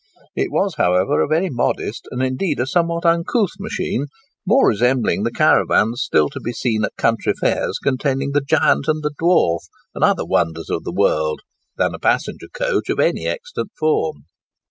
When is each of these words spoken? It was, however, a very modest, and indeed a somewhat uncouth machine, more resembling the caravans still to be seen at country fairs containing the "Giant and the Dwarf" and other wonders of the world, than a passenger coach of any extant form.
It 0.35 0.51
was, 0.51 0.77
however, 0.77 1.21
a 1.21 1.27
very 1.27 1.51
modest, 1.51 2.07
and 2.09 2.23
indeed 2.23 2.59
a 2.59 2.65
somewhat 2.65 3.05
uncouth 3.05 3.51
machine, 3.59 4.07
more 4.47 4.67
resembling 4.67 5.21
the 5.21 5.31
caravans 5.31 6.01
still 6.03 6.27
to 6.29 6.39
be 6.39 6.53
seen 6.53 6.83
at 6.83 6.95
country 6.97 7.33
fairs 7.39 7.77
containing 7.77 8.31
the 8.31 8.41
"Giant 8.41 8.85
and 8.87 9.03
the 9.03 9.13
Dwarf" 9.21 9.59
and 9.93 10.03
other 10.03 10.25
wonders 10.25 10.71
of 10.71 10.85
the 10.85 10.91
world, 10.91 11.41
than 11.77 11.93
a 11.93 11.99
passenger 11.99 12.47
coach 12.51 12.89
of 12.89 12.99
any 12.99 13.27
extant 13.27 13.69
form. 13.77 14.25